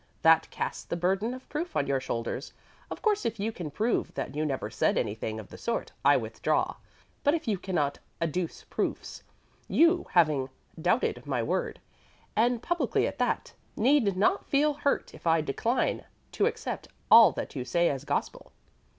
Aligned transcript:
That 0.23 0.49
casts 0.49 0.83
the 0.83 0.95
burden 0.95 1.31
of 1.31 1.47
proof 1.47 1.75
on 1.75 1.85
your 1.85 1.99
shoulders. 1.99 2.53
Of 2.89 3.03
course 3.03 3.23
if 3.23 3.39
you 3.39 3.51
can 3.51 3.69
prove 3.69 4.11
that 4.15 4.33
you 4.35 4.47
never 4.47 4.71
said 4.71 4.97
anything 4.97 5.39
of 5.39 5.49
the 5.49 5.59
sort, 5.59 5.91
I 6.03 6.17
withdraw; 6.17 6.77
but 7.23 7.35
if 7.35 7.47
you 7.47 7.59
cannot 7.59 7.99
adduce 8.19 8.63
proofs, 8.67 9.21
you, 9.67 10.07
having 10.13 10.49
doubted 10.81 11.27
my 11.27 11.43
word, 11.43 11.79
and 12.35 12.63
publicly 12.63 13.05
at 13.05 13.19
that, 13.19 13.53
need 13.75 14.17
not 14.17 14.47
feel 14.49 14.73
hurt 14.73 15.13
if 15.13 15.27
I 15.27 15.39
decline 15.39 16.03
to 16.31 16.47
accept 16.47 16.87
all 17.11 17.31
that 17.33 17.55
you 17.55 17.63
say 17.63 17.87
as 17.87 18.03
gospel." 18.03 18.51